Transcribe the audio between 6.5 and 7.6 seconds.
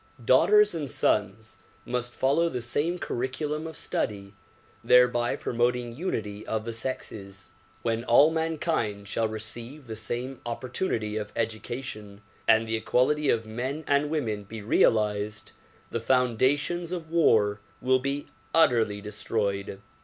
the sexes.